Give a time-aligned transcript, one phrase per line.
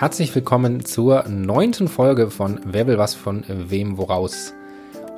[0.00, 4.52] herzlich willkommen zur neunten Folge von Wer will was von wem woraus.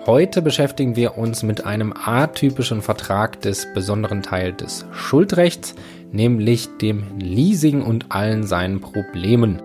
[0.06, 5.74] Heute beschäftigen wir uns mit einem atypischen Vertrag des besonderen Teils des Schuldrechts,
[6.12, 9.60] nämlich dem Leasing und allen seinen Problemen.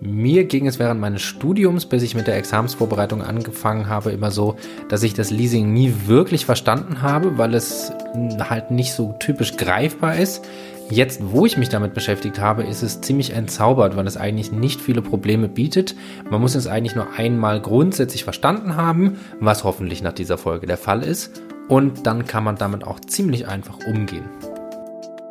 [0.00, 4.56] Mir ging es während meines Studiums, bis ich mit der Examensvorbereitung angefangen habe, immer so,
[4.88, 7.92] dass ich das Leasing nie wirklich verstanden habe, weil es
[8.40, 10.42] halt nicht so typisch greifbar ist.
[10.88, 14.80] Jetzt, wo ich mich damit beschäftigt habe, ist es ziemlich entzaubert, weil es eigentlich nicht
[14.80, 15.96] viele Probleme bietet.
[16.30, 20.76] Man muss es eigentlich nur einmal grundsätzlich verstanden haben, was hoffentlich nach dieser Folge der
[20.76, 21.42] Fall ist.
[21.68, 24.26] Und dann kann man damit auch ziemlich einfach umgehen.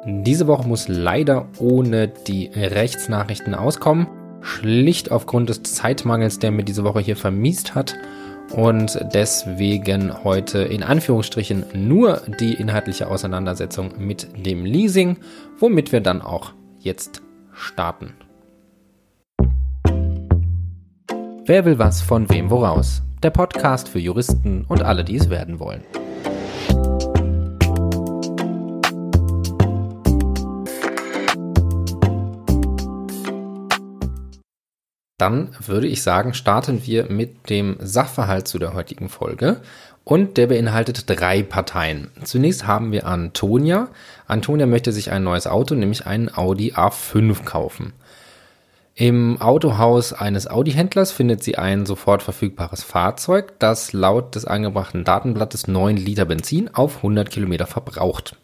[0.05, 4.08] Diese Woche muss leider ohne die Rechtsnachrichten auskommen.
[4.42, 7.95] Schlicht aufgrund des Zeitmangels, der mir diese Woche hier vermiest hat
[8.55, 15.18] und deswegen heute in Anführungsstrichen nur die inhaltliche Auseinandersetzung mit dem Leasing,
[15.59, 17.22] womit wir dann auch jetzt
[17.54, 18.14] starten.
[21.45, 23.03] Wer will was von wem woraus?
[23.22, 25.83] Der Podcast für Juristen und alle, die es werden wollen.
[35.26, 39.62] Dann würde ich sagen, starten wir mit dem Sachverhalt zu der heutigen Folge.
[40.04, 42.12] Und der beinhaltet drei Parteien.
[42.23, 43.88] Zunächst haben wir Antonia.
[44.28, 47.94] Antonia möchte sich ein neues Auto, nämlich einen Audi A5 kaufen.
[48.94, 55.67] Im Autohaus eines Audi-Händlers findet sie ein sofort verfügbares Fahrzeug, das laut des angebrachten Datenblattes
[55.67, 58.36] 9 Liter Benzin auf 100 Kilometer verbraucht.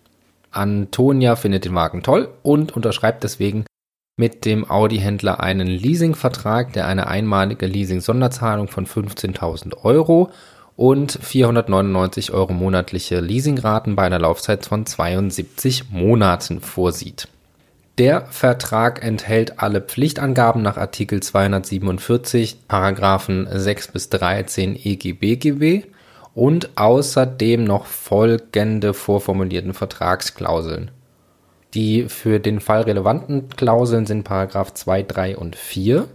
[0.50, 3.66] Antonia findet den Wagen toll und unterschreibt deswegen
[4.18, 10.30] mit dem Audi-Händler einen Leasingvertrag, der eine einmalige Leasing-Sonderzahlung von 15.000 Euro
[10.76, 17.28] und 499 Euro monatliche Leasingraten bei einer Laufzeit von 72 Monaten vorsieht.
[17.98, 25.84] Der Vertrag enthält alle Pflichtangaben nach Artikel 247, Paragraphen 6 bis 13 EGBGB
[26.34, 30.92] und außerdem noch folgende vorformulierten Vertragsklauseln.
[31.74, 36.08] Die für den Fall relevanten Klauseln sind Paragraph 2, 3 und 4.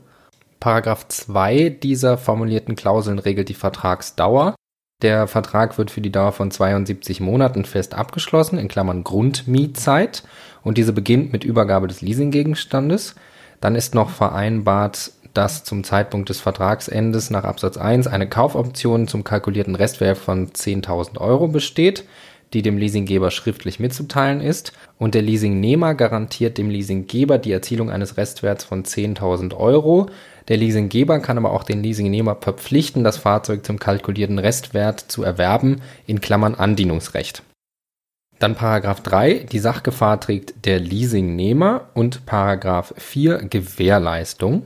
[0.60, 4.54] Paragraph 2 dieser formulierten Klauseln regelt die Vertragsdauer.
[5.02, 10.22] Der Vertrag wird für die Dauer von 72 Monaten fest abgeschlossen, in Klammern Grundmietzeit,
[10.62, 13.14] und diese beginnt mit Übergabe des Leasinggegenstandes.
[13.60, 19.22] Dann ist noch vereinbart, dass zum Zeitpunkt des Vertragsendes nach Absatz 1 eine Kaufoption zum
[19.22, 22.04] kalkulierten Restwert von 10.000 Euro besteht
[22.52, 28.16] die dem Leasinggeber schriftlich mitzuteilen ist, und der Leasingnehmer garantiert dem Leasinggeber die Erzielung eines
[28.16, 30.08] Restwerts von 10.000 Euro.
[30.48, 35.82] Der Leasinggeber kann aber auch den Leasingnehmer verpflichten, das Fahrzeug zum kalkulierten Restwert zu erwerben,
[36.06, 37.42] in Klammern Andienungsrecht.
[38.38, 44.64] Dann Paragraph 3, die Sachgefahr trägt der Leasingnehmer und Paragraph 4, Gewährleistung.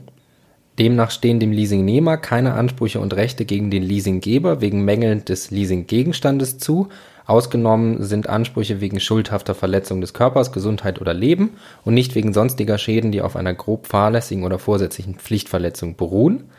[0.77, 6.57] Demnach stehen dem Leasingnehmer keine Ansprüche und Rechte gegen den Leasinggeber wegen Mängeln des Leasinggegenstandes
[6.57, 6.89] zu,
[7.25, 11.51] Ausgenommen sind Ansprüche wegen schuldhafter Verletzung des Körpers, Gesundheit oder Leben
[11.83, 16.49] und nicht wegen sonstiger Schäden, die auf einer grob fahrlässigen oder vorsätzlichen Pflichtverletzung beruhen.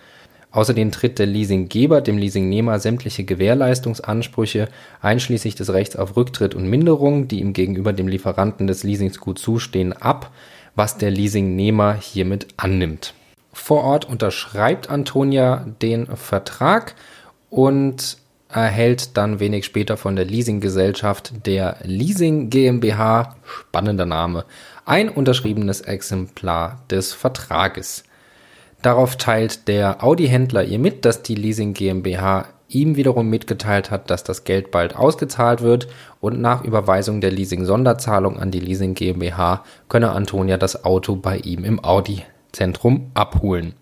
[0.52, 4.68] Außerdem tritt der Leasinggeber dem Leasingnehmer sämtliche Gewährleistungsansprüche
[5.00, 9.94] einschließlich des Rechts auf Rücktritt und Minderung, die ihm gegenüber dem Lieferanten des Leasingsgut zustehen,
[9.94, 10.30] ab,
[10.74, 13.14] was der Leasingnehmer hiermit annimmt.
[13.54, 16.94] Vor Ort unterschreibt Antonia den Vertrag
[17.48, 18.18] und
[18.52, 24.44] erhält dann wenig später von der Leasinggesellschaft der Leasing GmbH, spannender Name,
[24.84, 28.04] ein unterschriebenes Exemplar des Vertrages.
[28.82, 34.24] Darauf teilt der Audi-Händler ihr mit, dass die Leasing GmbH ihm wiederum mitgeteilt hat, dass
[34.24, 35.88] das Geld bald ausgezahlt wird
[36.20, 41.64] und nach Überweisung der Leasing-Sonderzahlung an die Leasing GmbH könne Antonia das Auto bei ihm
[41.64, 43.74] im Audi-Zentrum abholen.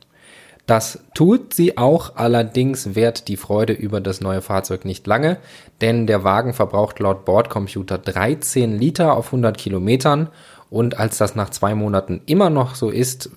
[0.70, 5.38] Das tut sie auch, allerdings währt die Freude über das neue Fahrzeug nicht lange,
[5.80, 10.28] denn der Wagen verbraucht laut Bordcomputer 13 Liter auf 100 Kilometern
[10.70, 13.30] und als das nach zwei Monaten immer noch so ist,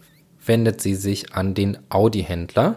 [0.46, 2.76] wendet sie sich an den Audi-Händler.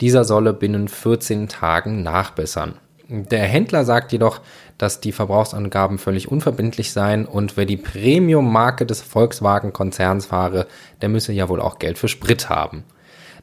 [0.00, 2.78] Dieser solle binnen 14 Tagen nachbessern.
[3.10, 4.40] Der Händler sagt jedoch,
[4.78, 10.66] dass die Verbrauchsangaben völlig unverbindlich seien und wer die Premium-Marke des Volkswagen-Konzerns fahre,
[11.02, 12.84] der müsse ja wohl auch Geld für Sprit haben.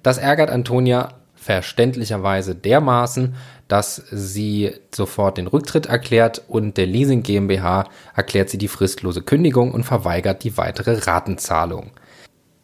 [0.05, 3.33] Das ärgert Antonia verständlicherweise dermaßen,
[3.67, 7.85] dass sie sofort den Rücktritt erklärt und der Leasing GmbH
[8.15, 11.89] erklärt sie die fristlose Kündigung und verweigert die weitere Ratenzahlung.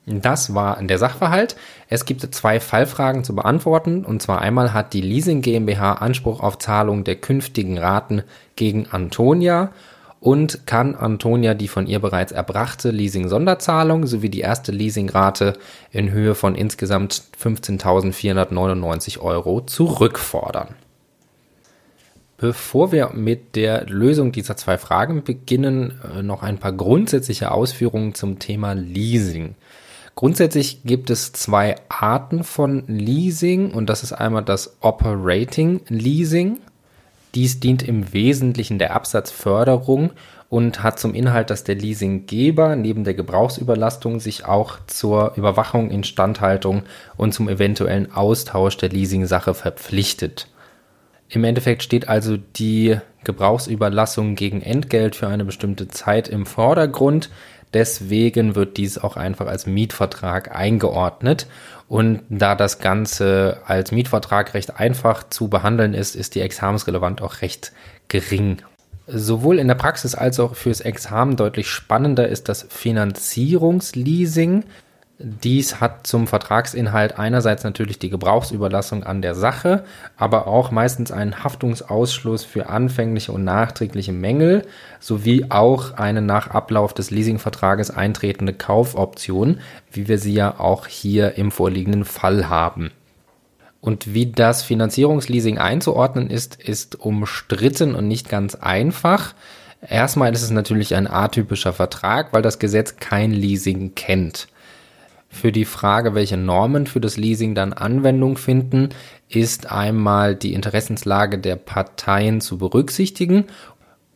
[0.06, 1.56] Das war der Sachverhalt.
[1.88, 4.06] Es gibt zwei Fallfragen zu beantworten.
[4.06, 8.22] Und zwar einmal hat die Leasing GmbH Anspruch auf Zahlung der künftigen Raten
[8.56, 9.72] gegen Antonia
[10.22, 15.54] und kann Antonia die von ihr bereits erbrachte Leasing-Sonderzahlung sowie die erste Leasingrate
[15.92, 20.76] in Höhe von insgesamt 15.499 Euro zurückfordern.
[22.38, 28.14] Bevor wir mit der Lösung dieser zwei Fragen beginnen, äh, noch ein paar grundsätzliche Ausführungen
[28.14, 29.56] zum Thema Leasing.
[30.14, 36.60] Grundsätzlich gibt es zwei Arten von Leasing und das ist einmal das Operating Leasing
[37.36, 40.12] dies dient im Wesentlichen der Absatzförderung
[40.50, 46.84] und hat zum Inhalt, dass der Leasinggeber neben der Gebrauchsüberlastung sich auch zur Überwachung, Instandhaltung
[47.16, 50.48] und zum eventuellen Austausch der Leasingsache verpflichtet.
[51.30, 57.30] Im Endeffekt steht also die Gebrauchsüberlassung gegen Entgelt für eine bestimmte Zeit im Vordergrund.
[57.74, 61.48] Deswegen wird dies auch einfach als Mietvertrag eingeordnet.
[61.88, 67.42] Und da das Ganze als Mietvertrag recht einfach zu behandeln ist, ist die Examensrelevant auch
[67.42, 67.72] recht
[68.08, 68.58] gering.
[69.08, 74.64] Sowohl in der Praxis als auch fürs Examen deutlich spannender ist das Finanzierungsleasing.
[75.24, 79.84] Dies hat zum Vertragsinhalt einerseits natürlich die Gebrauchsüberlassung an der Sache,
[80.18, 84.66] aber auch meistens einen Haftungsausschluss für anfängliche und nachträgliche Mängel
[85.00, 89.60] sowie auch eine nach Ablauf des Leasingvertrages eintretende Kaufoption,
[89.92, 92.92] wie wir sie ja auch hier im vorliegenden Fall haben.
[93.82, 99.34] Und wie das Finanzierungsleasing einzuordnen ist, ist umstritten und nicht ganz einfach.
[99.88, 104.48] Erstmal ist es natürlich ein atypischer Vertrag, weil das Gesetz kein Leasing kennt.
[105.32, 108.90] Für die Frage, welche Normen für das Leasing dann Anwendung finden,
[109.30, 113.46] ist einmal die Interessenslage der Parteien zu berücksichtigen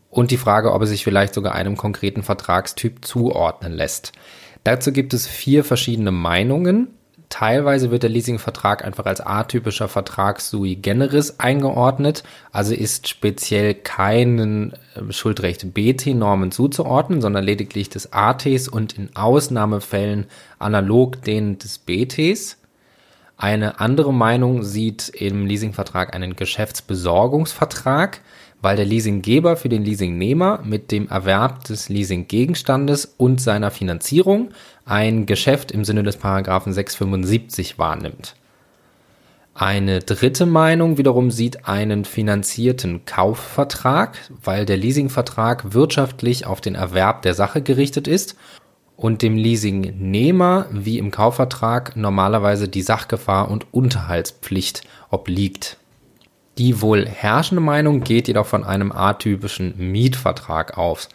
[0.09, 4.11] und die Frage, ob es sich vielleicht sogar einem konkreten Vertragstyp zuordnen lässt.
[4.65, 6.89] Dazu gibt es vier verschiedene Meinungen.
[7.29, 14.73] Teilweise wird der Leasingvertrag einfach als atypischer Vertrag sui generis eingeordnet, also ist speziell keinen
[14.95, 20.27] äh, Schuldrecht BT-Normen zuzuordnen, sondern lediglich des ATs und in Ausnahmefällen
[20.59, 22.57] analog denen des BTs.
[23.37, 28.21] Eine andere Meinung sieht im Leasingvertrag einen Geschäftsbesorgungsvertrag,
[28.61, 34.51] weil der Leasinggeber für den Leasingnehmer mit dem Erwerb des Leasinggegenstandes und seiner Finanzierung
[34.85, 38.35] ein Geschäft im Sinne des Paragraphen 675 wahrnimmt.
[39.53, 47.21] Eine dritte Meinung wiederum sieht einen finanzierten Kaufvertrag, weil der Leasingvertrag wirtschaftlich auf den Erwerb
[47.21, 48.35] der Sache gerichtet ist
[48.97, 55.77] und dem Leasingnehmer wie im Kaufvertrag normalerweise die Sachgefahr und Unterhaltspflicht obliegt.
[56.57, 61.09] Die wohl herrschende Meinung geht jedoch von einem atypischen Mietvertrag aus.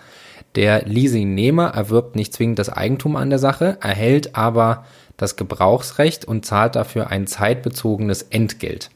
[0.54, 4.84] Der Leasingnehmer erwirbt nicht zwingend das Eigentum an der Sache, erhält aber
[5.16, 8.90] das Gebrauchsrecht und zahlt dafür ein zeitbezogenes Entgelt.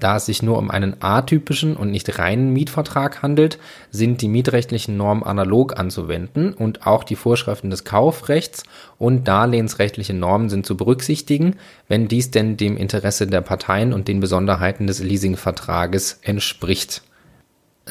[0.00, 3.58] Da es sich nur um einen atypischen und nicht reinen Mietvertrag handelt,
[3.90, 8.64] sind die mietrechtlichen Normen analog anzuwenden und auch die Vorschriften des Kaufrechts
[8.98, 11.56] und darlehensrechtliche Normen sind zu berücksichtigen,
[11.86, 17.02] wenn dies denn dem Interesse der Parteien und den Besonderheiten des Leasingvertrages entspricht.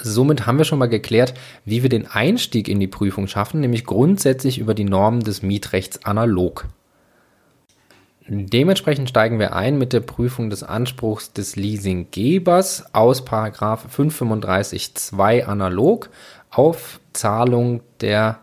[0.02, 1.36] Somit haben wir schon mal geklärt,
[1.66, 6.06] wie wir den Einstieg in die Prüfung schaffen, nämlich grundsätzlich über die Normen des Mietrechts
[6.06, 6.66] analog.
[8.32, 16.12] Dementsprechend steigen wir ein mit der Prüfung des Anspruchs des Leasinggebers aus 535.2 analog
[16.52, 18.38] auf Zahlung der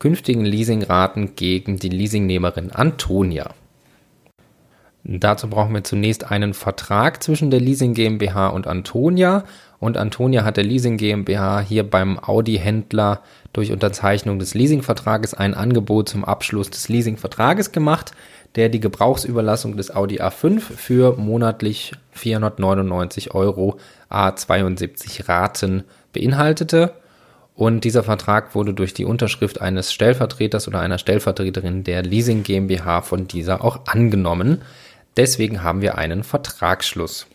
[0.00, 3.50] künftigen Leasingraten gegen die Leasingnehmerin Antonia.
[5.04, 9.44] Dazu brauchen wir zunächst einen Vertrag zwischen der Leasing GmbH und Antonia.
[9.78, 13.22] Und Antonia hat der Leasing GmbH hier beim Audi-Händler
[13.52, 18.12] durch Unterzeichnung des Leasingvertrages ein Angebot zum Abschluss des Leasingvertrages gemacht
[18.56, 23.78] der die Gebrauchsüberlassung des Audi A5 für monatlich 499 Euro
[24.10, 26.94] A72 Raten beinhaltete.
[27.54, 33.02] Und dieser Vertrag wurde durch die Unterschrift eines Stellvertreters oder einer Stellvertreterin der Leasing GmbH
[33.02, 34.62] von dieser auch angenommen.
[35.16, 37.26] Deswegen haben wir einen Vertragsschluss.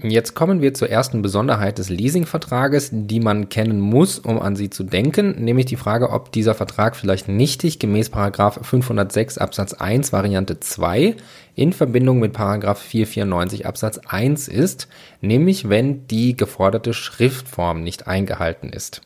[0.00, 4.70] Jetzt kommen wir zur ersten Besonderheit des Leasingvertrages, die man kennen muss, um an sie
[4.70, 10.60] zu denken, nämlich die Frage, ob dieser Vertrag vielleicht nichtig gemäß 506 Absatz 1 Variante
[10.60, 11.16] 2
[11.56, 14.86] in Verbindung mit 494 Absatz 1 ist,
[15.20, 19.02] nämlich wenn die geforderte Schriftform nicht eingehalten ist.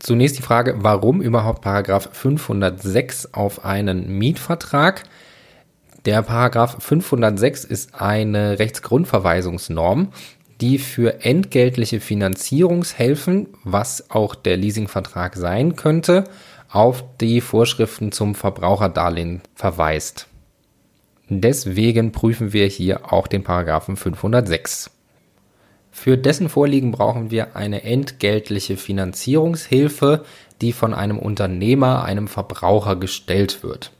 [0.00, 5.04] Zunächst die Frage, warum überhaupt 506 auf einen Mietvertrag?
[6.04, 10.12] Der Paragraph 506 ist eine Rechtsgrundverweisungsnorm,
[10.60, 16.24] die für entgeltliche Finanzierungshilfen, was auch der Leasingvertrag sein könnte,
[16.70, 20.28] auf die Vorschriften zum Verbraucherdarlehen verweist.
[21.28, 24.90] Deswegen prüfen wir hier auch den Paragraphen 506.
[25.90, 30.24] Für dessen Vorliegen brauchen wir eine entgeltliche Finanzierungshilfe,
[30.60, 33.92] die von einem Unternehmer einem Verbraucher gestellt wird.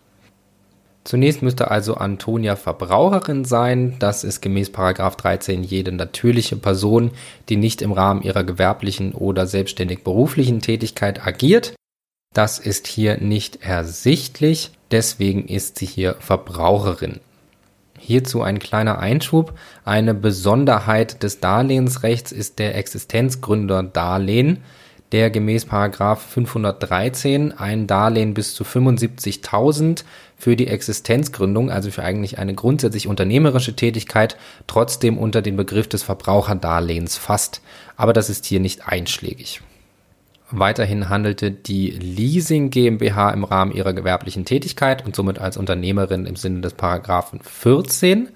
[1.08, 3.96] Zunächst müsste also Antonia Verbraucherin sein.
[3.98, 7.12] Das ist gemäß 13 jede natürliche Person,
[7.48, 11.72] die nicht im Rahmen ihrer gewerblichen oder selbstständig beruflichen Tätigkeit agiert.
[12.34, 17.20] Das ist hier nicht ersichtlich, deswegen ist sie hier Verbraucherin.
[17.98, 19.54] Hierzu ein kleiner Einschub.
[19.86, 24.58] Eine Besonderheit des Darlehensrechts ist der Existenzgründerdarlehen
[25.12, 30.04] der gemäß 513 ein Darlehen bis zu 75.000
[30.38, 34.36] für die Existenzgründung, also für eigentlich eine grundsätzlich unternehmerische Tätigkeit,
[34.68, 37.60] trotzdem unter den Begriff des Verbraucherdarlehens fasst.
[37.96, 39.60] Aber das ist hier nicht einschlägig.
[40.50, 46.36] Weiterhin handelte die Leasing GmbH im Rahmen ihrer gewerblichen Tätigkeit und somit als Unternehmerin im
[46.36, 48.28] Sinne des Paragraphen 14.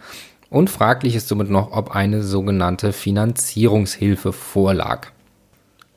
[0.50, 5.08] Und fraglich ist somit noch, ob eine sogenannte Finanzierungshilfe vorlag.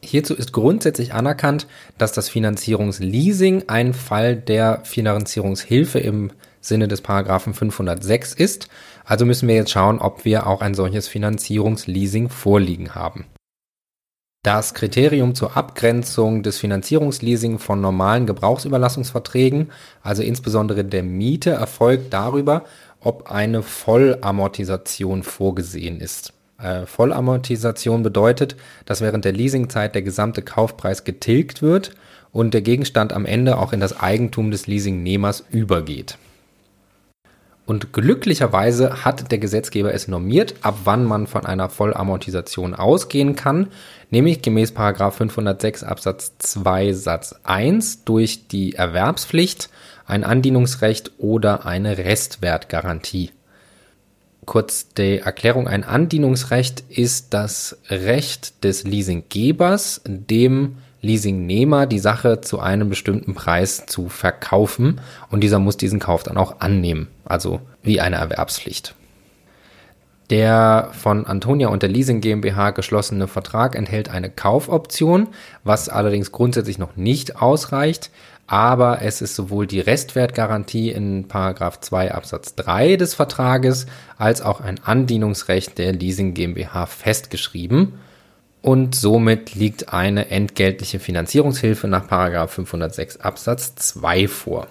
[0.05, 6.31] Hierzu ist grundsätzlich anerkannt, dass das Finanzierungsleasing ein Fall der Finanzierungshilfe im
[6.61, 8.67] Sinne des Paragraphen 506 ist.
[9.03, 13.25] Also müssen wir jetzt schauen, ob wir auch ein solches Finanzierungsleasing vorliegen haben.
[14.43, 19.71] Das Kriterium zur Abgrenzung des Finanzierungsleasing von normalen Gebrauchsüberlassungsverträgen,
[20.03, 22.63] also insbesondere der Miete, erfolgt darüber,
[22.99, 26.34] ob eine Vollamortisation vorgesehen ist.
[26.57, 31.95] Äh, Vollamortisation bedeutet, dass während der Leasingzeit der gesamte Kaufpreis getilgt wird
[32.31, 36.17] und der Gegenstand am Ende auch in das Eigentum des Leasingnehmers übergeht.
[37.65, 43.69] Und glücklicherweise hat der Gesetzgeber es normiert, ab wann man von einer Vollamortisation ausgehen kann,
[44.11, 49.69] nämlich gemäß 506 Absatz 2 Satz 1 durch die Erwerbspflicht,
[50.05, 53.31] ein Andienungsrecht oder eine Restwertgarantie.
[54.45, 62.59] Kurz die Erklärung, ein Andienungsrecht ist das Recht des Leasinggebers, dem Leasingnehmer die Sache zu
[62.59, 65.01] einem bestimmten Preis zu verkaufen.
[65.29, 68.95] Und dieser muss diesen Kauf dann auch annehmen, also wie eine Erwerbspflicht.
[70.31, 75.27] Der von Antonia und der Leasing GmbH geschlossene Vertrag enthält eine Kaufoption,
[75.63, 78.09] was allerdings grundsätzlich noch nicht ausreicht,
[78.47, 83.87] aber es ist sowohl die Restwertgarantie in Paragraph 2 Absatz 3 des Vertrages
[84.17, 87.93] als auch ein Andienungsrecht der Leasing GmbH festgeschrieben
[88.61, 94.67] und somit liegt eine entgeltliche Finanzierungshilfe nach Paragraph 506 Absatz 2 vor.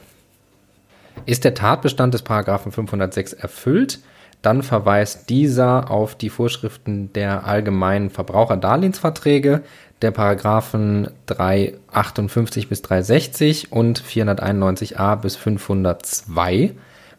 [1.27, 4.01] Ist der Tatbestand des Paragraphen 506 erfüllt,
[4.43, 9.63] dann verweist dieser auf die Vorschriften der allgemeinen Verbraucherdarlehensverträge,
[10.05, 16.73] der Paragraphen 358 bis 360 und 491a bis 502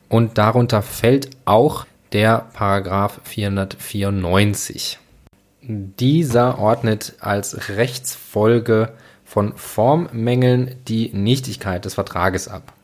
[0.07, 4.99] und darunter fällt auch der Paragraph 494.
[5.61, 8.93] Dieser ordnet als Rechtsfolge
[9.25, 12.74] von Formmängeln die Nichtigkeit des Vertrages ab.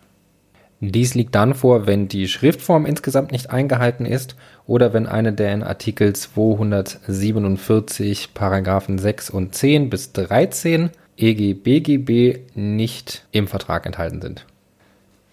[0.83, 4.35] Dies liegt dann vor, wenn die Schriftform insgesamt nicht eingehalten ist
[4.65, 13.27] oder wenn eine der in Artikel 247 Paragraphen 6 und 10 bis 13 EGBGB nicht
[13.31, 14.47] im Vertrag enthalten sind.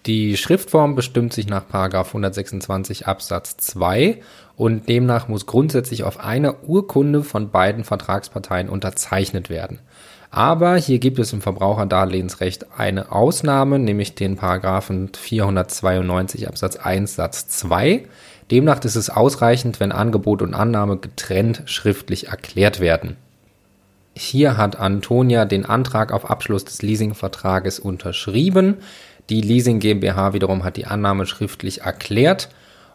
[0.05, 4.19] Die Schriftform bestimmt sich nach 126 Absatz 2
[4.55, 9.79] und demnach muss grundsätzlich auf einer Urkunde von beiden Vertragsparteien unterzeichnet werden.
[10.31, 17.47] Aber hier gibt es im Verbraucherdarlehensrecht eine Ausnahme, nämlich den Paragraphen 492 Absatz 1 Satz
[17.47, 18.05] 2.
[18.51, 23.15] Demnach ist es ausreichend, wenn Angebot und Annahme getrennt schriftlich erklärt werden.
[24.15, 28.77] Hier hat Antonia den Antrag auf Abschluss des Leasingvertrages unterschrieben.
[29.29, 32.49] Die Leasing GmbH wiederum hat die Annahme schriftlich erklärt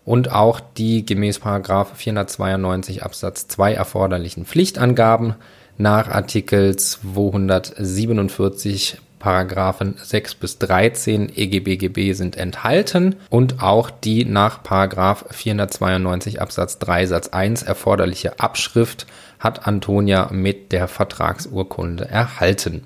[0.04, 5.34] und auch die gemäß 492 Absatz 2 erforderlichen Pflichtangaben
[5.76, 15.24] nach Artikel 247 Paragraphen 6 bis 13 EGBGB sind enthalten und auch die nach Paragraph
[15.30, 19.06] 492 Absatz 3 Satz 1 erforderliche Abschrift
[19.38, 22.84] hat Antonia mit der Vertragsurkunde erhalten.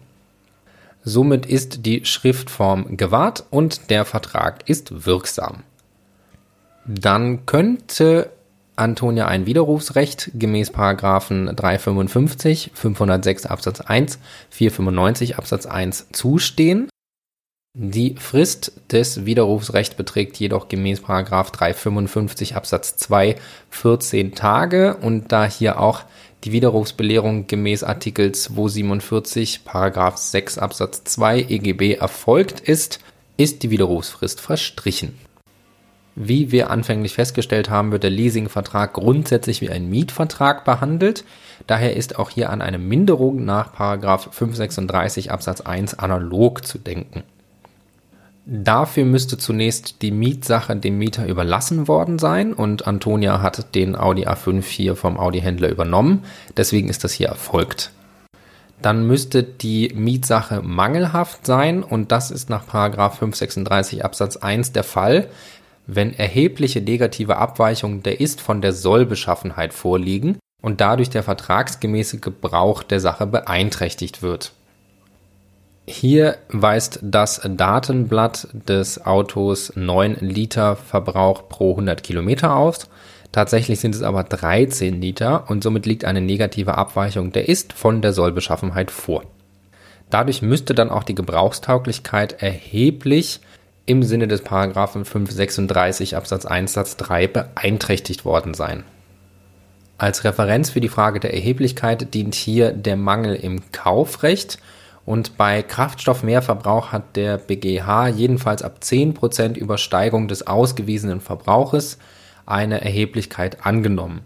[1.02, 5.64] Somit ist die Schriftform gewahrt und der Vertrag ist wirksam.
[6.87, 8.30] Dann könnte
[8.78, 14.18] Antonia ein Widerrufsrecht gemäß Paragraphen 355, 506 Absatz 1,
[14.50, 16.88] 495 Absatz 1 zustehen.
[17.75, 23.37] Die Frist des Widerrufsrechts beträgt jedoch gemäß Paragraph 355 Absatz 2
[23.70, 26.02] 14 Tage und da hier auch
[26.44, 33.00] die Widerrufsbelehrung gemäß Artikel 247 Paragraph 6 Absatz 2 EGB erfolgt ist,
[33.37, 35.18] ist die Widerrufsfrist verstrichen.
[36.21, 41.25] Wie wir anfänglich festgestellt haben, wird der Leasingvertrag grundsätzlich wie ein Mietvertrag behandelt.
[41.69, 47.23] Daher ist auch hier an eine Minderung nach 536 Absatz 1 analog zu denken.
[48.47, 54.27] Dafür müsste zunächst die Mietsache dem Mieter überlassen worden sein und Antonia hat den Audi
[54.27, 56.25] A5 hier vom Audi-Händler übernommen.
[56.57, 57.93] Deswegen ist das hier erfolgt.
[58.83, 65.29] Dann müsste die Mietsache mangelhaft sein und das ist nach 536 Absatz 1 der Fall,
[65.88, 72.83] wenn erhebliche negative Abweichungen der Ist von der Sollbeschaffenheit vorliegen und dadurch der vertragsgemäße Gebrauch
[72.83, 74.52] der Sache beeinträchtigt wird.
[75.87, 82.90] Hier weist das Datenblatt des Autos 9 Liter Verbrauch pro 100 Kilometer aus.
[83.33, 88.02] Tatsächlich sind es aber 13 Liter und somit liegt eine negative Abweichung der Ist von
[88.02, 89.23] der Sollbeschaffenheit vor.
[90.11, 93.40] Dadurch müsste dann auch die Gebrauchstauglichkeit erheblich
[93.88, 98.85] im Sinne des Paragraphen 536 Absatz 1 Satz 3 beeinträchtigt worden sein.
[99.97, 104.59] Als Referenz für die Frage der Erheblichkeit dient hier der Mangel im Kaufrecht
[105.07, 111.97] und bei Kraftstoffmehrverbrauch hat der BGH jedenfalls ab 10% Übersteigung des ausgewiesenen Verbrauches
[112.45, 114.21] eine Erheblichkeit angenommen.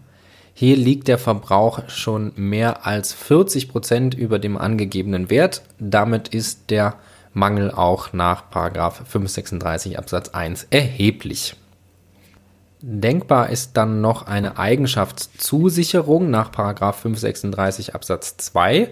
[0.53, 5.61] Hier liegt der Verbrauch schon mehr als 40% über dem angegebenen Wert.
[5.79, 6.97] Damit ist der
[7.33, 11.55] Mangel auch nach 536 Absatz 1 erheblich.
[12.85, 18.89] Denkbar ist dann noch eine Eigenschaftszusicherung nach 536 Absatz 2.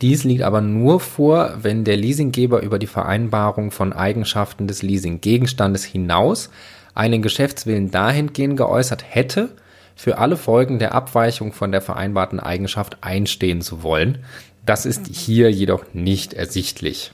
[0.00, 5.82] Dies liegt aber nur vor, wenn der Leasinggeber über die Vereinbarung von Eigenschaften des Leasinggegenstandes
[5.82, 6.50] hinaus
[6.94, 9.48] einen Geschäftswillen dahingehend geäußert hätte,
[9.96, 14.18] für alle Folgen der Abweichung von der vereinbarten Eigenschaft einstehen zu wollen.
[14.64, 17.12] Das ist hier jedoch nicht ersichtlich.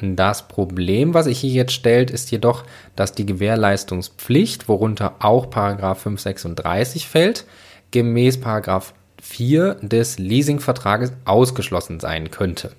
[0.00, 2.64] Das Problem, was sich hier jetzt stellt, ist jedoch,
[2.94, 7.44] dass die Gewährleistungspflicht, worunter auch Paragraph 536 fällt,
[7.90, 12.72] gemäß Paragraph 4 des Leasingvertrages ausgeschlossen sein könnte.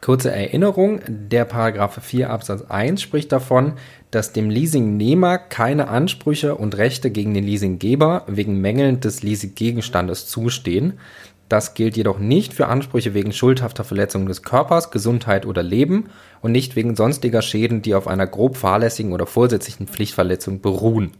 [0.00, 3.74] Kurze Erinnerung, der Paragraph 4 Absatz 1 spricht davon,
[4.10, 10.94] dass dem Leasingnehmer keine Ansprüche und Rechte gegen den Leasinggeber wegen Mängeln des Leasinggegenstandes zustehen.
[11.50, 16.08] Das gilt jedoch nicht für Ansprüche wegen schuldhafter Verletzung des Körpers, Gesundheit oder Leben
[16.42, 21.10] und nicht wegen sonstiger Schäden, die auf einer grob fahrlässigen oder vorsätzlichen Pflichtverletzung beruhen.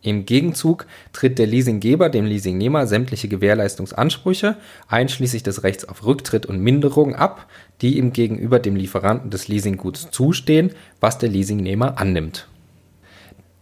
[0.00, 4.56] Im Gegenzug tritt der Leasinggeber dem Leasingnehmer sämtliche Gewährleistungsansprüche,
[4.88, 7.46] einschließlich des Rechts auf Rücktritt und Minderung ab,
[7.82, 12.48] die ihm gegenüber dem Lieferanten des Leasingguts zustehen, was der Leasingnehmer annimmt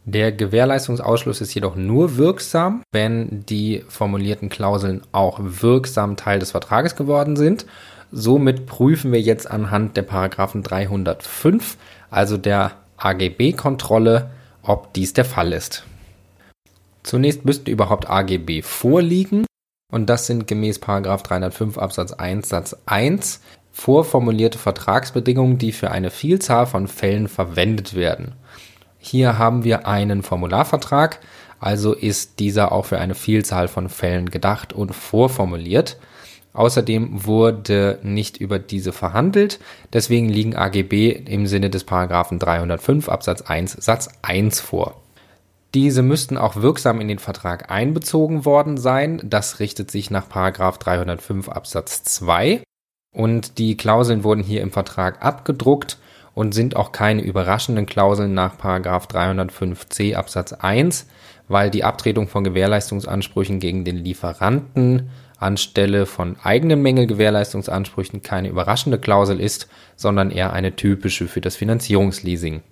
[0.04, 6.94] der Gewährleistungsausschluss ist jedoch nur wirksam, wenn die formulierten Klauseln auch wirksam Teil des Vertrages
[6.94, 7.64] geworden sind.
[8.12, 11.78] Somit prüfen wir jetzt anhand der Paragraphen 305,
[12.10, 14.30] also der AGB-Kontrolle,
[14.62, 15.84] ob dies der Fall ist.
[17.02, 19.46] Zunächst müssten überhaupt AGB vorliegen
[19.90, 23.40] und das sind gemäß Paragraph 305 Absatz 1 Satz 1
[23.72, 28.34] vorformulierte Vertragsbedingungen, die für eine Vielzahl von Fällen verwendet werden.
[29.06, 31.20] Hier haben wir einen Formularvertrag,
[31.60, 35.98] also ist dieser auch für eine Vielzahl von Fällen gedacht und vorformuliert.
[36.54, 39.60] Außerdem wurde nicht über diese verhandelt,
[39.92, 45.02] deswegen liegen AGB im Sinne des Paragraphen 305 Absatz 1 Satz 1 vor.
[45.74, 49.20] Diese müssten auch wirksam in den Vertrag einbezogen worden sein.
[49.22, 52.62] Das richtet sich nach Paragraph 305 Absatz 2
[53.12, 55.98] und die Klauseln wurden hier im Vertrag abgedruckt
[56.34, 61.06] und sind auch keine überraschenden Klauseln nach 305c Absatz 1,
[61.48, 69.40] weil die Abtretung von Gewährleistungsansprüchen gegen den Lieferanten anstelle von eigenen Mängelgewährleistungsansprüchen keine überraschende Klausel
[69.40, 72.62] ist, sondern eher eine typische für das Finanzierungsleasing.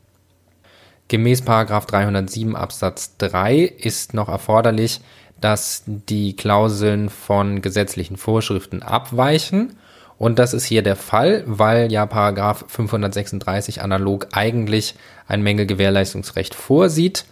[1.09, 5.01] Gemäß 307 Absatz 3 ist noch erforderlich,
[5.41, 9.77] dass die Klauseln von gesetzlichen Vorschriften abweichen
[10.23, 14.95] und das ist hier der Fall, weil ja Paragraph 536 analog eigentlich
[15.27, 17.25] ein Mängelgewährleistungsrecht vorsieht.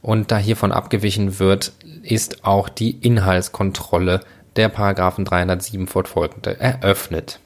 [0.00, 1.70] Und da hiervon abgewichen wird,
[2.02, 4.22] ist auch die Inhaltskontrolle
[4.56, 7.38] der Paragraphen 307 fortfolgende eröffnet.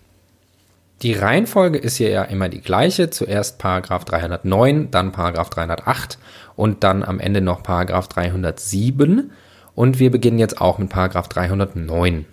[1.02, 3.10] Die Reihenfolge ist hier ja immer die gleiche.
[3.10, 6.16] Zuerst Paragraph 309, dann Paragraph 308
[6.54, 9.30] und dann am Ende noch Paragraph 307.
[9.74, 12.24] Und wir beginnen jetzt auch mit Paragraph 309.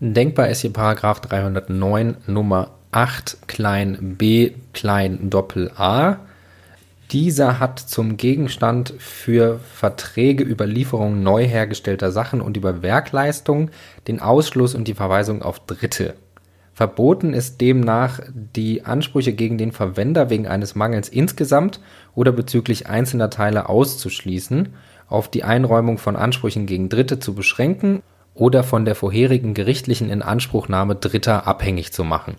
[0.00, 6.18] Denkbar ist hier Paragraph 309 Nummer 8 klein b klein Doppel a.
[7.10, 13.72] Dieser hat zum Gegenstand für Verträge über Lieferungen neu hergestellter Sachen und über Werkleistungen
[14.06, 16.14] den Ausschluss und die Verweisung auf Dritte.
[16.74, 21.80] Verboten ist demnach, die Ansprüche gegen den Verwender wegen eines Mangels insgesamt
[22.14, 24.68] oder bezüglich einzelner Teile auszuschließen,
[25.08, 28.04] auf die Einräumung von Ansprüchen gegen Dritte zu beschränken
[28.38, 32.36] oder von der vorherigen gerichtlichen Inanspruchnahme Dritter abhängig zu machen.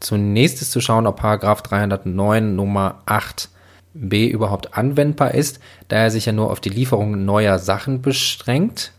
[0.00, 6.26] Zunächst ist zu schauen, ob Paragraph 309 Nummer 8b überhaupt anwendbar ist, da er sich
[6.26, 8.92] ja nur auf die Lieferung neuer Sachen beschränkt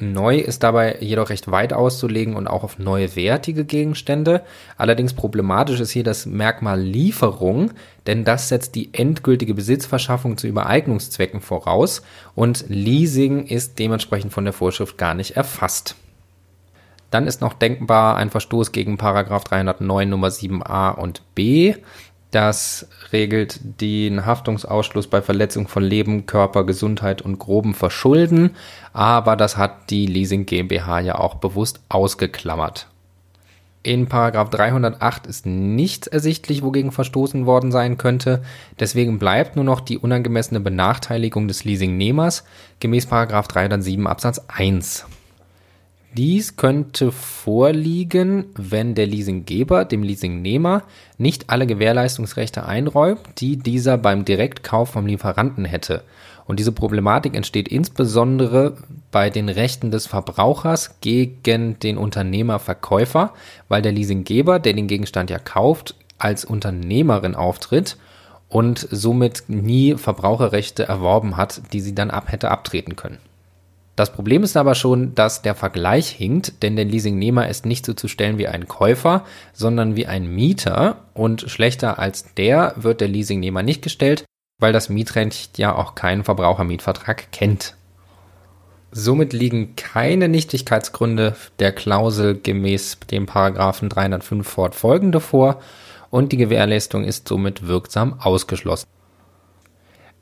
[0.00, 4.42] Neu ist dabei jedoch recht weit auszulegen und auch auf neue wertige Gegenstände.
[4.76, 7.70] Allerdings problematisch ist hier das Merkmal Lieferung,
[8.06, 12.02] denn das setzt die endgültige Besitzverschaffung zu Übereignungszwecken voraus
[12.34, 15.94] und Leasing ist dementsprechend von der Vorschrift gar nicht erfasst.
[17.14, 21.76] Dann ist noch denkbar ein Verstoß gegen Paragraph 309 Nummer 7a und b.
[22.34, 28.56] Das regelt den Haftungsausschluss bei Verletzung von Leben, Körper, Gesundheit und grobem Verschulden,
[28.92, 32.88] aber das hat die Leasing GmbH ja auch bewusst ausgeklammert.
[33.84, 38.42] In Paragraph 308 ist nichts ersichtlich, wogegen verstoßen worden sein könnte.
[38.80, 42.42] Deswegen bleibt nur noch die unangemessene Benachteiligung des Leasingnehmers
[42.80, 45.06] gemäß Paragraph 307 Absatz 1.
[46.16, 50.84] Dies könnte vorliegen, wenn der Leasinggeber dem Leasingnehmer
[51.18, 56.04] nicht alle Gewährleistungsrechte einräumt, die dieser beim Direktkauf vom Lieferanten hätte.
[56.46, 58.76] Und diese Problematik entsteht insbesondere
[59.10, 63.32] bei den Rechten des Verbrauchers gegen den Unternehmerverkäufer,
[63.68, 67.96] weil der Leasinggeber, der den Gegenstand ja kauft, als Unternehmerin auftritt
[68.48, 73.18] und somit nie Verbraucherrechte erworben hat, die sie dann ab hätte abtreten können.
[73.96, 77.94] Das Problem ist aber schon, dass der Vergleich hinkt, denn der Leasingnehmer ist nicht so
[77.94, 83.08] zu stellen wie ein Käufer, sondern wie ein Mieter und schlechter als der wird der
[83.08, 84.24] Leasingnehmer nicht gestellt,
[84.60, 87.76] weil das Mietrecht ja auch keinen Verbrauchermietvertrag kennt.
[88.90, 95.60] Somit liegen keine Nichtigkeitsgründe der Klausel gemäß dem Paragraphen 305 fortfolgende vor
[96.10, 98.86] und die Gewährleistung ist somit wirksam ausgeschlossen.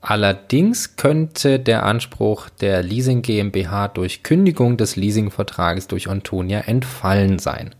[0.05, 7.73] Allerdings könnte der Anspruch der Leasing GmbH durch Kündigung des Leasingvertrages durch Antonia entfallen sein.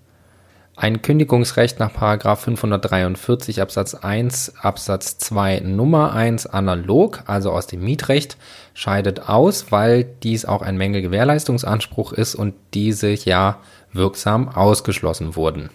[0.77, 8.37] Ein Kündigungsrecht nach 543 Absatz 1 Absatz 2 Nummer 1 analog, also aus dem Mietrecht,
[8.73, 13.59] scheidet aus, weil dies auch ein Mängelgewährleistungsanspruch ist und diese ja
[13.93, 15.71] wirksam ausgeschlossen wurden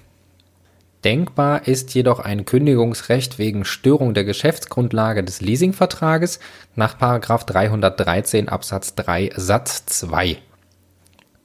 [1.03, 6.39] Denkbar ist jedoch ein Kündigungsrecht wegen Störung der Geschäftsgrundlage des Leasingvertrages
[6.75, 10.38] nach 313 Absatz 3 Satz 2.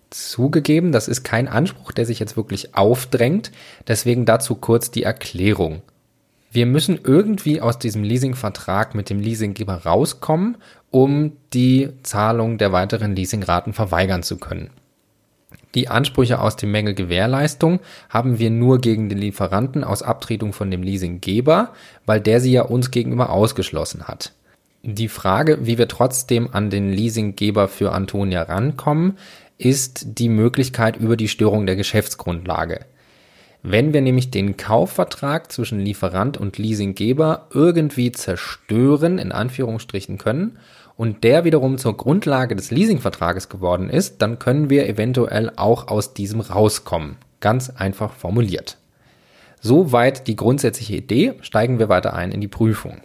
[0.09, 3.51] Zugegeben, das ist kein Anspruch, der sich jetzt wirklich aufdrängt,
[3.89, 5.83] deswegen dazu kurz die Erklärung.
[6.51, 10.59] Wir müssen irgendwie aus diesem Leasingvertrag mit dem Leasinggeber rauskommen,
[10.91, 14.71] um die Zahlung der weiteren Leasingraten verweigern zu können.
[15.75, 20.71] Die Ansprüche aus dem Mängel Gewährleistung haben wir nur gegen den Lieferanten aus Abtretung von
[20.71, 21.73] dem Leasinggeber,
[22.07, 24.33] weil der sie ja uns gegenüber ausgeschlossen hat.
[24.83, 29.17] Die Frage, wie wir trotzdem an den Leasinggeber für Antonia rankommen,
[29.57, 32.81] ist die Möglichkeit über die Störung der Geschäftsgrundlage.
[33.63, 40.59] Wenn wir nämlich den Kaufvertrag zwischen Lieferant und Leasinggeber irgendwie zerstören, in Anführungsstrichen können,
[41.03, 46.15] und der wiederum zur Grundlage des Leasingvertrages geworden ist, dann können wir eventuell auch aus
[46.15, 47.17] diesem rauskommen.
[47.41, 48.79] Ganz einfach formuliert.
[49.61, 53.01] Soweit die grundsätzliche Idee, steigen wir weiter ein in die Prüfung.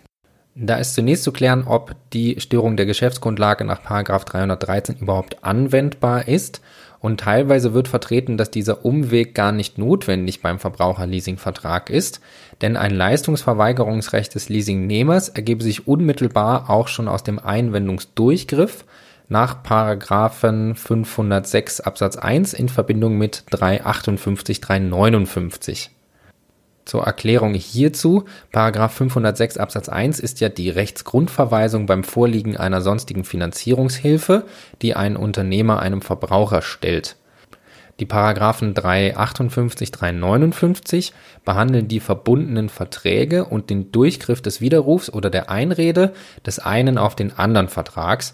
[0.53, 6.61] Da ist zunächst zu klären, ob die Störung der Geschäftsgrundlage nach 313 überhaupt anwendbar ist
[6.99, 12.21] und teilweise wird vertreten, dass dieser Umweg gar nicht notwendig beim Verbraucherleasingvertrag ist,
[12.61, 18.85] denn ein Leistungsverweigerungsrecht des Leasingnehmers ergebe sich unmittelbar auch schon aus dem Einwendungsdurchgriff
[19.29, 25.91] nach Paragraphen 506 Absatz 1 in Verbindung mit 358 359.
[26.87, 28.23] Zur Erklärung hierzu,
[28.53, 34.45] Paragraph 506 Absatz 1 ist ja die Rechtsgrundverweisung beim Vorliegen einer sonstigen Finanzierungshilfe,
[34.81, 37.17] die ein Unternehmer einem Verbraucher stellt.
[37.99, 41.11] Die Paragraphen 358, 359
[41.43, 46.13] behandeln die verbundenen Verträge und den Durchgriff des Widerrufs oder der Einrede
[46.45, 48.33] des einen auf den anderen Vertrags,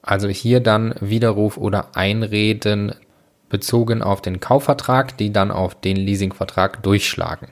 [0.00, 2.94] also hier dann Widerruf oder Einreden
[3.50, 7.48] bezogen auf den Kaufvertrag, die dann auf den Leasingvertrag durchschlagen.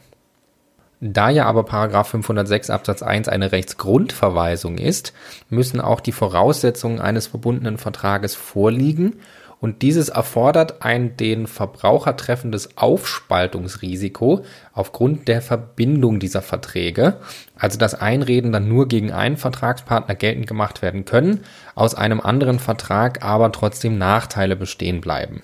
[1.02, 5.14] Da ja aber Paragraph 506 Absatz 1 eine Rechtsgrundverweisung ist,
[5.48, 9.16] müssen auch die Voraussetzungen eines verbundenen Vertrages vorliegen
[9.60, 17.16] und dieses erfordert ein den Verbraucher treffendes Aufspaltungsrisiko aufgrund der Verbindung dieser Verträge,
[17.56, 22.58] also dass Einreden dann nur gegen einen Vertragspartner geltend gemacht werden können, aus einem anderen
[22.58, 25.42] Vertrag aber trotzdem Nachteile bestehen bleiben.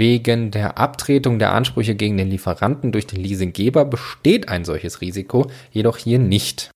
[0.00, 5.50] Wegen der Abtretung der Ansprüche gegen den Lieferanten durch den Leasinggeber besteht ein solches Risiko,
[5.72, 6.70] jedoch hier nicht.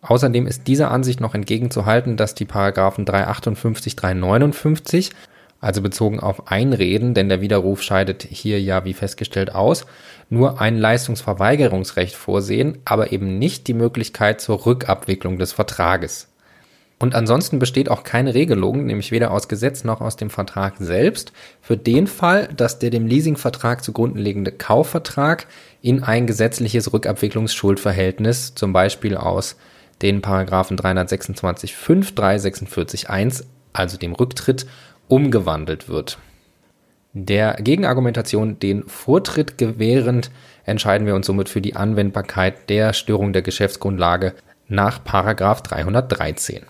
[0.00, 5.10] Außerdem ist dieser Ansicht noch entgegenzuhalten, dass die Paragraphen 358, 359,
[5.60, 9.84] also bezogen auf Einreden, denn der Widerruf scheidet hier ja wie festgestellt aus,
[10.30, 16.31] nur ein Leistungsverweigerungsrecht vorsehen, aber eben nicht die Möglichkeit zur Rückabwicklung des Vertrages.
[17.02, 21.32] Und ansonsten besteht auch keine Regelung, nämlich weder aus Gesetz noch aus dem Vertrag selbst,
[21.60, 25.48] für den Fall, dass der dem Leasingvertrag zugrunde liegende Kaufvertrag
[25.80, 29.56] in ein gesetzliches Rückabwicklungsschuldverhältnis, zum Beispiel aus
[30.00, 34.66] den Paragraphen 326.5, 346.1, also dem Rücktritt,
[35.08, 36.18] umgewandelt wird.
[37.14, 40.30] Der Gegenargumentation den Vortritt gewährend
[40.64, 44.34] entscheiden wir uns somit für die Anwendbarkeit der Störung der Geschäftsgrundlage
[44.68, 46.62] nach Paragraph 313.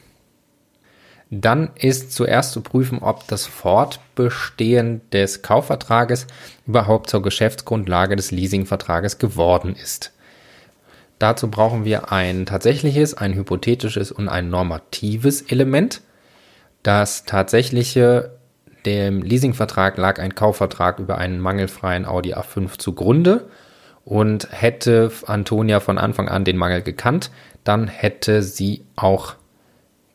[1.35, 6.27] Dann ist zuerst zu prüfen, ob das Fortbestehen des Kaufvertrages
[6.67, 10.13] überhaupt zur Geschäftsgrundlage des Leasingvertrages geworden ist.
[11.19, 16.03] Dazu brauchen wir ein tatsächliches, ein hypothetisches und ein normatives Element.
[16.83, 18.33] Das tatsächliche,
[18.85, 23.49] dem Leasingvertrag lag ein Kaufvertrag über einen mangelfreien Audi A5 zugrunde
[24.05, 27.31] und hätte Antonia von Anfang an den Mangel gekannt,
[27.65, 29.37] dann hätte sie auch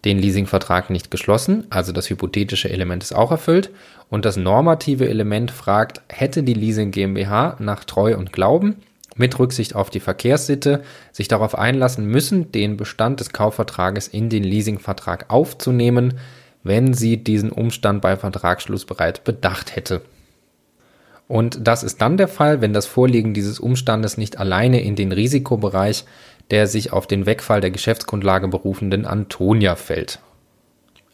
[0.08, 3.72] den Leasingvertrag nicht geschlossen, also das hypothetische Element ist auch erfüllt.
[4.10, 8.78] Und das normative Element fragt, hätte die Leasing GmbH nach Treu und Glauben
[9.18, 14.46] mit Rücksicht auf die Verkehrssitte sich darauf einlassen müssen, den Bestand des Kaufvertrages in den
[14.46, 16.20] Leasingvertrag aufzunehmen,
[16.64, 20.04] wenn sie diesen Umstand bei Vertragsschluss bereits bedacht hätte.
[21.28, 25.12] Und das ist dann der Fall, wenn das Vorliegen dieses Umstandes nicht alleine in den
[25.12, 26.06] Risikobereich
[26.52, 30.20] der sich auf den Wegfall der Geschäftsgrundlage berufenden Antonia fällt.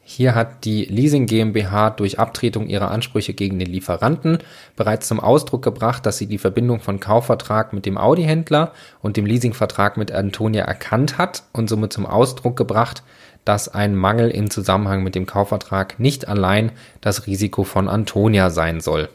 [0.05, 4.39] Hier hat die Leasing GmbH durch Abtretung ihrer Ansprüche gegen den Lieferanten
[4.75, 9.25] bereits zum Ausdruck gebracht, dass sie die Verbindung von Kaufvertrag mit dem Audi-Händler und dem
[9.25, 13.01] Leasingvertrag mit Antonia erkannt hat und somit zum Ausdruck gebracht,
[13.45, 18.81] dass ein Mangel im Zusammenhang mit dem Kaufvertrag nicht allein das Risiko von Antonia sein
[18.81, 19.07] soll.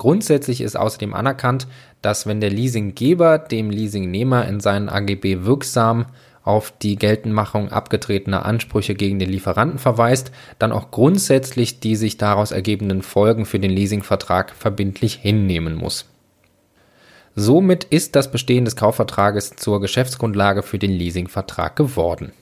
[0.00, 1.66] Grundsätzlich ist außerdem anerkannt,
[2.00, 6.06] dass wenn der Leasinggeber dem Leasingnehmer in seinen AGB wirksam
[6.42, 12.50] auf die Geltendmachung abgetretener Ansprüche gegen den Lieferanten verweist, dann auch grundsätzlich die sich daraus
[12.50, 16.06] ergebenden Folgen für den Leasingvertrag verbindlich hinnehmen muss.
[17.36, 22.32] Somit ist das Bestehen des Kaufvertrages zur Geschäftsgrundlage für den Leasingvertrag geworden.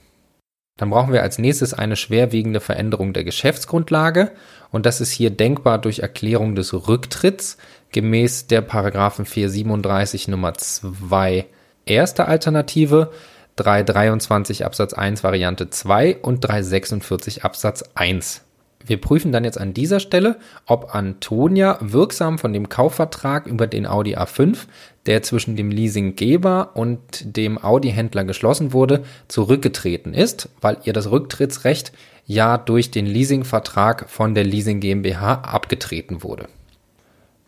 [0.79, 4.31] Dann brauchen wir als nächstes eine schwerwiegende Veränderung der Geschäftsgrundlage
[4.71, 7.57] und das ist hier denkbar durch Erklärung des Rücktritts
[7.91, 11.45] gemäß der Paragraphen 437 Nummer 2
[11.85, 13.11] erste Alternative,
[13.57, 18.45] 323 Absatz 1 Variante 2 und 346 Absatz 1.
[18.85, 23.85] Wir prüfen dann jetzt an dieser Stelle, ob Antonia wirksam von dem Kaufvertrag über den
[23.85, 24.59] Audi A5,
[25.05, 31.91] der zwischen dem Leasinggeber und dem Audi-Händler geschlossen wurde, zurückgetreten ist, weil ihr das Rücktrittsrecht
[32.25, 36.47] ja durch den Leasingvertrag von der Leasing GmbH abgetreten wurde.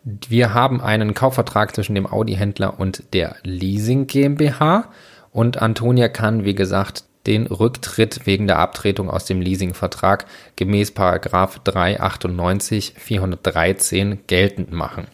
[0.04, 4.90] Wir haben einen Kaufvertrag zwischen dem Audi-Händler und der Leasing GmbH
[5.32, 12.96] und Antonia kann, wie gesagt, den Rücktritt wegen der Abtretung aus dem Leasingvertrag gemäß 398
[12.98, 15.06] 413 geltend machen.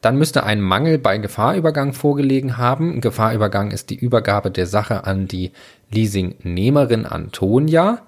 [0.00, 3.00] Dann müsste ein Mangel bei Gefahrübergang vorgelegen haben.
[3.00, 5.52] Gefahrübergang ist die Übergabe der Sache an die
[5.90, 8.02] Leasingnehmerin Antonia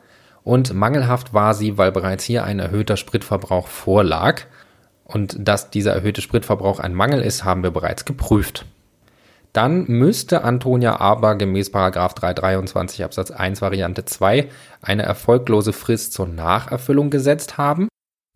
[0.49, 4.45] und mangelhaft war sie, weil bereits hier ein erhöhter Spritverbrauch vorlag.
[5.05, 8.65] Und dass dieser erhöhte Spritverbrauch ein Mangel ist, haben wir bereits geprüft.
[9.53, 14.49] Dann müsste Antonia aber gemäß 323 Absatz 1 Variante 2
[14.81, 17.89] eine erfolglose Frist zur Nacherfüllung gesetzt haben.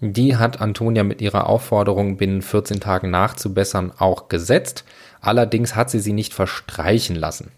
[0.04, 4.82] Die hat Antonia mit ihrer Aufforderung, binnen 14 Tagen nachzubessern, auch gesetzt.
[5.20, 7.52] Allerdings hat sie sie nicht verstreichen lassen.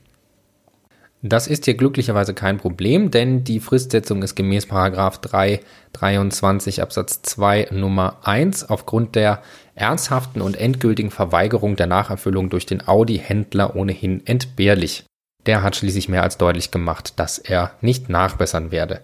[1.22, 8.18] Das ist hier glücklicherweise kein Problem, denn die Fristsetzung ist gemäß 323 Absatz 2 Nummer
[8.24, 9.40] 1 aufgrund der
[9.74, 15.04] ernsthaften und endgültigen Verweigerung der Nacherfüllung durch den Audi-Händler ohnehin entbehrlich.
[15.46, 19.00] Der hat schließlich mehr als deutlich gemacht, dass er nicht nachbessern werde.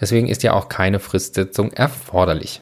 [0.00, 2.60] Deswegen ist ja auch keine Fristsetzung erforderlich.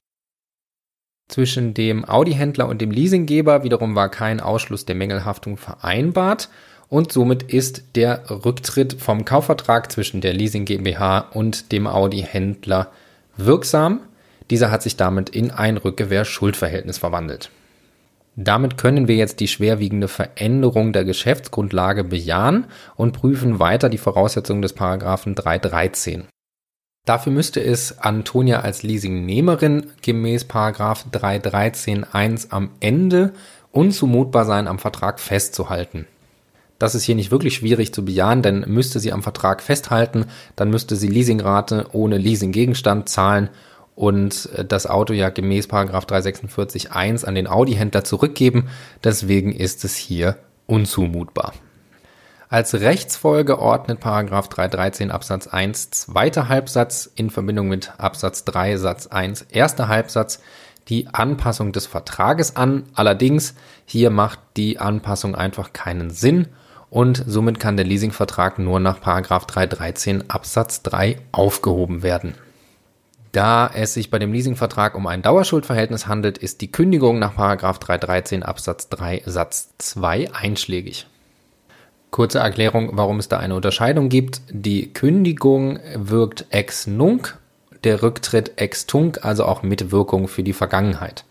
[1.28, 6.48] Zwischen dem Audi-Händler und dem Leasinggeber wiederum war kein Ausschluss der Mängelhaftung vereinbart
[6.88, 12.92] und somit ist der Rücktritt vom Kaufvertrag zwischen der Leasing GmbH und dem Audi-Händler
[13.36, 14.00] wirksam.
[14.50, 17.50] Dieser hat sich damit in ein Rückgewehr-Schuldverhältnis verwandelt.
[18.36, 24.62] Damit können wir jetzt die schwerwiegende Veränderung der Geschäftsgrundlage bejahen und prüfen weiter die Voraussetzungen
[24.62, 26.26] des Paragraphen 313.
[27.06, 33.32] Dafür müsste es Antonia als Leasingnehmerin gemäß 313.1 am Ende
[33.70, 36.06] unzumutbar sein, am Vertrag festzuhalten.
[36.78, 40.68] Das ist hier nicht wirklich schwierig zu bejahen, denn müsste sie am Vertrag festhalten, dann
[40.68, 43.48] müsste sie Leasingrate ohne Leasinggegenstand zahlen
[43.94, 48.68] und das Auto ja gemäß 346.1 an den Audi-Händler zurückgeben.
[49.04, 51.54] Deswegen ist es hier unzumutbar.
[52.48, 59.42] Als Rechtsfolge ordnet 313 Absatz 1 zweiter Halbsatz in Verbindung mit Absatz 3 Satz 1
[59.50, 60.40] erster Halbsatz
[60.86, 62.84] die Anpassung des Vertrages an.
[62.94, 63.54] Allerdings
[63.84, 66.46] hier macht die Anpassung einfach keinen Sinn
[66.88, 72.36] und somit kann der Leasingvertrag nur nach 313 Absatz 3 aufgehoben werden.
[73.32, 78.44] Da es sich bei dem Leasingvertrag um ein Dauerschuldverhältnis handelt, ist die Kündigung nach 313
[78.44, 81.08] Absatz 3 Satz 2 einschlägig.
[82.10, 84.40] Kurze Erklärung, warum es da eine Unterscheidung gibt.
[84.50, 87.38] Die Kündigung wirkt ex nunc,
[87.84, 91.24] der Rücktritt ex tunc, also auch mit Wirkung für die Vergangenheit.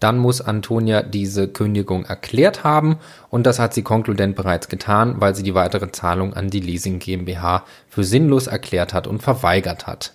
[0.00, 2.96] Dann muss Antonia diese Kündigung erklärt haben
[3.30, 6.98] und das hat sie konkludent bereits getan, weil sie die weitere Zahlung an die Leasing
[6.98, 10.14] GmbH für sinnlos erklärt hat und verweigert hat.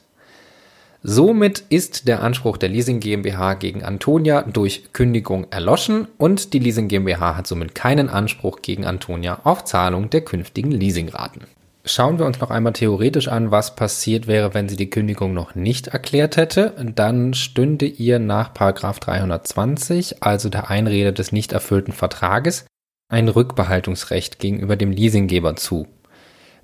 [1.10, 6.90] Somit ist der Anspruch der Leasing GmbH gegen Antonia durch Kündigung erloschen und die Leasing
[6.90, 11.44] GmbH hat somit keinen Anspruch gegen Antonia auf Zahlung der künftigen Leasingraten.
[11.86, 15.56] Schauen wir uns noch einmal theoretisch an, was passiert wäre, wenn sie die Kündigung noch
[15.56, 16.74] nicht erklärt hätte.
[16.94, 22.66] Dann stünde ihr nach 320, also der Einrede des nicht erfüllten Vertrages,
[23.08, 25.88] ein Rückbehaltungsrecht gegenüber dem Leasinggeber zu.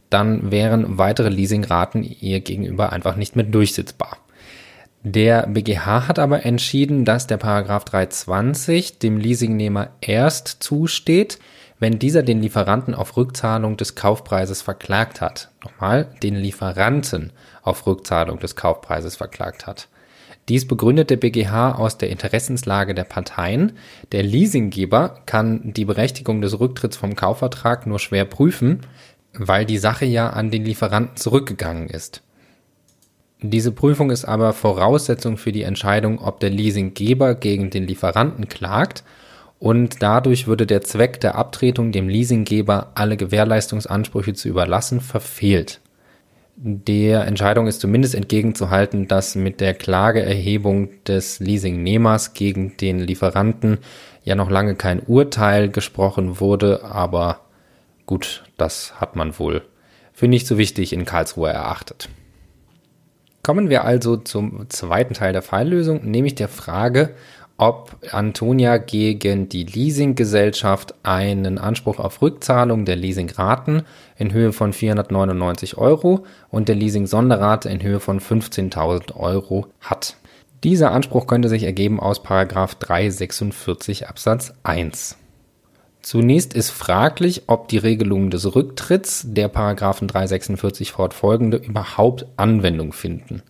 [0.10, 4.18] Dann wären weitere Leasingraten ihr gegenüber einfach nicht mehr durchsetzbar.
[5.06, 11.40] Der BGH hat aber entschieden, dass der Paragraph 320 dem Leasingnehmer erst zusteht,
[11.78, 15.50] wenn dieser den Lieferanten auf Rückzahlung des Kaufpreises verklagt hat.
[15.62, 19.90] Nochmal, den Lieferanten auf Rückzahlung des Kaufpreises verklagt hat.
[20.48, 23.74] Dies begründet der BGH aus der Interessenslage der Parteien.
[24.14, 28.82] Der Leasinggeber kann die Berechtigung des Rücktritts vom Kaufvertrag nur schwer prüfen,
[29.34, 32.22] weil die Sache ja an den Lieferanten zurückgegangen ist.
[33.46, 39.04] Diese Prüfung ist aber Voraussetzung für die Entscheidung, ob der Leasinggeber gegen den Lieferanten klagt
[39.60, 45.82] und dadurch würde der Zweck der Abtretung dem Leasinggeber alle Gewährleistungsansprüche zu überlassen verfehlt.
[46.56, 53.80] Der Entscheidung ist zumindest entgegenzuhalten, dass mit der Klageerhebung des Leasingnehmers gegen den Lieferanten
[54.24, 57.42] ja noch lange kein Urteil gesprochen wurde, aber
[58.06, 59.64] gut, das hat man wohl
[60.14, 62.08] für nicht so wichtig in Karlsruhe erachtet.
[63.44, 67.14] Kommen wir also zum zweiten Teil der Falllösung, nämlich der Frage,
[67.58, 73.84] ob Antonia gegen die Leasinggesellschaft einen Anspruch auf Rückzahlung der Leasingraten
[74.18, 80.16] in Höhe von 499 Euro und der Leasing-Sonderrate in Höhe von 15.000 Euro hat.
[80.64, 85.18] Dieser Anspruch könnte sich ergeben aus 346 Absatz 1.
[86.04, 93.42] Zunächst ist fraglich, ob die Regelungen des Rücktritts der Paragraphen 346 fortfolgende überhaupt Anwendung finden.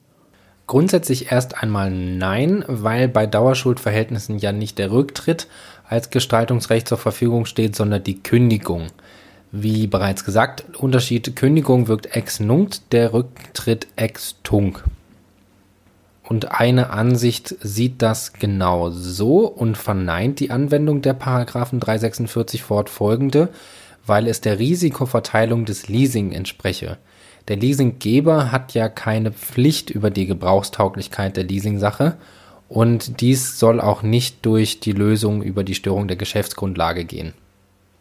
[0.68, 5.48] Grundsätzlich erst einmal nein, weil bei Dauerschuldverhältnissen ja nicht der Rücktritt
[5.90, 8.90] als Gestaltungsrecht zur Verfügung steht, sondern die Kündigung.
[9.52, 14.84] Wie bereits gesagt, Unterschied Kündigung wirkt ex nunc, der Rücktritt ex tunc.
[16.34, 23.50] Und eine Ansicht sieht das genau so und verneint die Anwendung der Paragraphen 346 fortfolgende,
[24.08, 26.98] weil es der Risikoverteilung des Leasing entspreche.
[27.50, 32.18] Der Leasinggeber hat ja keine Pflicht über die Gebrauchstauglichkeit der Leasingsache
[32.68, 37.34] und dies soll auch nicht durch die Lösung über die Störung der Geschäftsgrundlage gehen.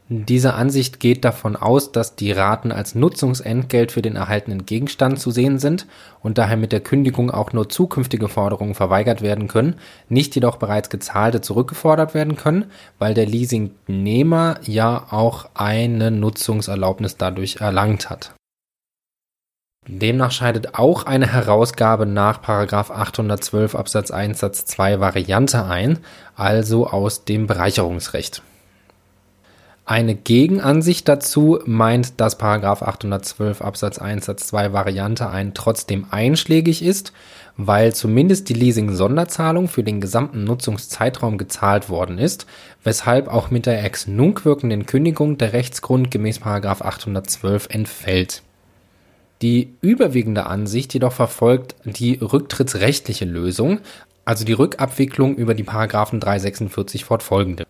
[0.08, 5.30] Diese Ansicht geht davon aus, dass die Raten als Nutzungsentgelt für den erhaltenen Gegenstand zu
[5.30, 5.86] sehen sind
[6.20, 9.76] und daher mit der Kündigung auch nur zukünftige Forderungen verweigert werden können,
[10.08, 12.66] nicht jedoch bereits gezahlte zurückgefordert werden können,
[12.98, 18.34] weil der Leasingnehmer ja auch eine Nutzungserlaubnis dadurch erlangt hat.
[19.86, 25.98] Demnach scheidet auch eine Herausgabe nach 812 Absatz 1 Satz 2 Variante ein,
[26.36, 28.42] also aus dem Bereicherungsrecht.
[29.84, 37.12] Eine Gegenansicht dazu meint, dass 812 Absatz 1 Satz 2 Variante 1 trotzdem einschlägig ist,
[37.56, 42.46] weil zumindest die Leasing-Sonderzahlung für den gesamten Nutzungszeitraum gezahlt worden ist,
[42.84, 48.42] weshalb auch mit der ex nunc wirkenden Kündigung der Rechtsgrund gemäß 812 entfällt.
[49.42, 53.80] Die überwiegende Ansicht jedoch verfolgt die rücktrittsrechtliche Lösung,
[54.24, 57.64] also die Rückabwicklung über die Paragraphen 346 fortfolgende.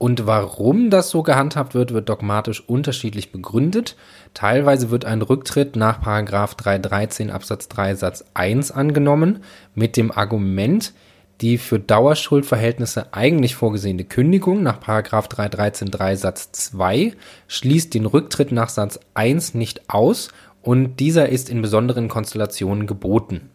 [0.00, 3.96] Und warum das so gehandhabt wird, wird dogmatisch unterschiedlich begründet.
[4.32, 9.40] Teilweise wird ein Rücktritt nach 313 Absatz 3 Satz 1 angenommen
[9.74, 10.94] mit dem Argument,
[11.42, 17.12] die für Dauerschuldverhältnisse eigentlich vorgesehene Kündigung nach 313 3 Satz 2
[17.46, 20.30] schließt den Rücktritt nach Satz 1 nicht aus
[20.62, 23.50] und dieser ist in besonderen Konstellationen geboten.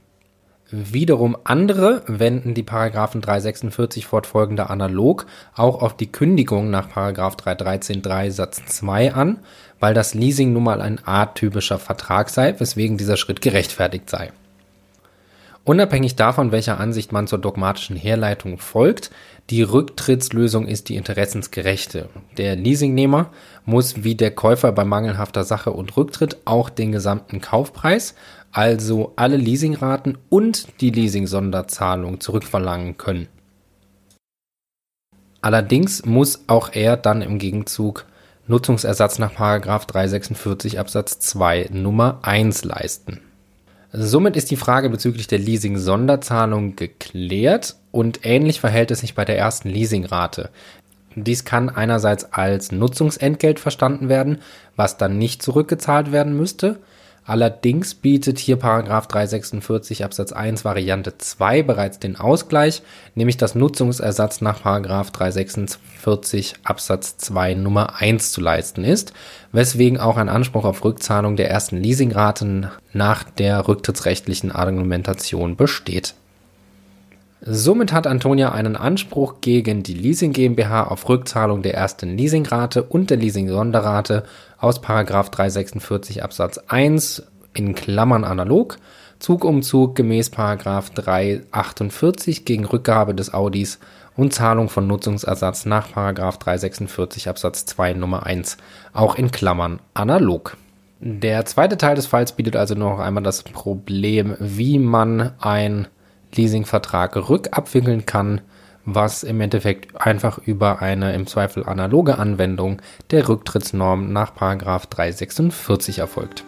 [0.72, 8.66] Wiederum andere wenden die Paragraphen 346 fortfolgende analog auch auf die Kündigung nach 313.3 Satz
[8.66, 9.40] 2 an,
[9.80, 14.32] weil das Leasing nun mal ein atypischer Vertrag sei, weswegen dieser Schritt gerechtfertigt sei.
[15.66, 19.12] Unabhängig davon, welcher Ansicht man zur dogmatischen Herleitung folgt,
[19.52, 22.10] die Rücktrittslösung ist die interessensgerechte.
[22.38, 23.30] Der Leasingnehmer
[23.64, 28.16] muss wie der Käufer bei mangelhafter Sache und Rücktritt auch den gesamten Kaufpreis,
[28.52, 33.28] also alle Leasingraten und die Leasing-Sonderzahlung zurückverlangen können.
[35.42, 38.06] Allerdings muss auch er dann im Gegenzug
[38.48, 43.22] Nutzungsersatz nach 346 Absatz 2 Nummer 1 leisten.
[43.98, 49.38] Somit ist die Frage bezüglich der Leasing-Sonderzahlung geklärt und ähnlich verhält es sich bei der
[49.38, 50.50] ersten Leasingrate.
[51.16, 54.40] Dies kann einerseits als Nutzungsentgelt verstanden werden,
[54.76, 56.80] was dann nicht zurückgezahlt werden müsste,
[57.28, 62.84] Allerdings bietet hier Paragraph 346 Absatz 1 Variante 2 bereits den Ausgleich,
[63.16, 69.14] nämlich dass Nutzungsersatz nach Paragraph 346 Absatz 2 Nummer 1 zu leisten ist,
[69.56, 76.14] weswegen auch ein Anspruch auf Rückzahlung der ersten Leasingraten nach der rücktrittsrechtlichen Argumentation besteht.
[77.40, 83.10] Somit hat Antonia einen Anspruch gegen die Leasing GmbH auf Rückzahlung der ersten Leasingrate und
[83.10, 84.24] der Leasing-Sonderrate
[84.58, 88.78] aus 346 Absatz 1 in Klammern analog,
[89.20, 93.80] Zugumzug gemäß 348 gegen Rückgabe des Audis
[94.16, 98.58] und Zahlung von Nutzungsersatz nach 346 Absatz 2 Nummer 1,
[98.94, 100.58] auch in Klammern analog.
[101.00, 105.88] Der zweite Teil des Falls bietet also noch einmal das Problem, wie man ein
[106.34, 108.42] Leasingvertrag rückabwickeln kann,
[108.86, 116.44] was im Endeffekt einfach über eine im Zweifel analoge Anwendung der Rücktrittsnorm nach 346 erfolgt.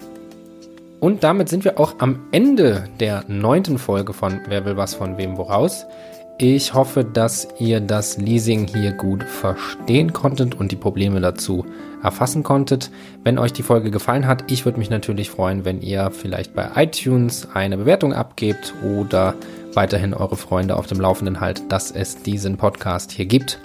[0.99, 5.17] Und damit sind wir auch am Ende der neunten Folge von Wer will was von
[5.17, 5.85] wem woraus.
[6.39, 11.65] Ich hoffe, dass ihr das Leasing hier gut verstehen konntet und die Probleme dazu
[12.03, 12.91] erfassen konntet.
[13.23, 16.69] Wenn euch die Folge gefallen hat, ich würde mich natürlich freuen, wenn ihr vielleicht bei
[16.75, 19.33] iTunes eine Bewertung abgebt oder
[19.73, 23.59] weiterhin eure Freunde auf dem Laufenden haltet, dass es diesen Podcast hier gibt.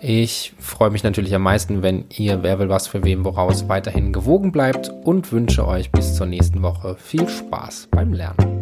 [0.00, 4.12] Ich freue mich natürlich am meisten, wenn ihr Wer will was für wem woraus weiterhin
[4.12, 8.57] gewogen bleibt und wünsche euch bis zur nächsten Woche viel Spaß beim Lernen.